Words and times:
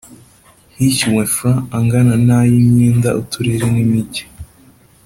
Hishyuwe 0.77 1.23
Frw 1.33 1.51
angana 1.77 2.15
na 2.27 2.39
y 2.49 2.53
imyenda 2.61 3.09
Uturere 3.21 3.65
n 3.73 3.75
Imijyi 3.83 4.23